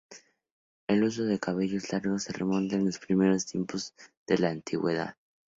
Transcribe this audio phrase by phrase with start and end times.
[0.87, 3.93] El uso de cabellos largos se remonta a los primeros tiempos
[4.25, 5.15] de la antigüedad.